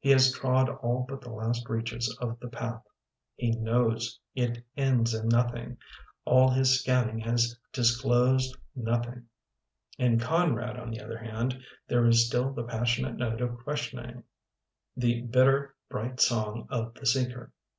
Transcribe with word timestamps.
He 0.00 0.08
has 0.12 0.32
trod 0.32 0.70
all 0.70 1.04
but 1.06 1.20
the 1.20 1.28
last 1.28 1.68
reaches 1.68 2.08
of 2.18 2.40
the 2.40 2.48
path. 2.48 2.80
He 3.36 3.50
knows 3.50 4.18
it 4.34 4.64
ends 4.78 5.12
in 5.12 5.28
nothing. 5.28 5.76
All 6.24 6.48
his 6.48 6.80
scanning 6.80 7.18
has 7.18 7.54
disclosed 7.70 8.56
nothing. 8.74 9.26
In 9.98 10.18
Conrad, 10.18 10.78
on 10.78 10.90
the 10.90 11.02
other 11.02 11.18
hand, 11.18 11.60
there 11.86 12.06
is 12.06 12.26
still 12.26 12.50
the 12.50 12.64
passionate 12.64 13.16
note 13.18 13.42
of 13.42 13.58
question 13.58 13.98
ing, 13.98 14.22
the 14.96 15.20
bitter 15.20 15.74
bright 15.90 16.18
song 16.18 16.66
of 16.70 16.94
the 16.94 17.04
seeker. 17.04 17.52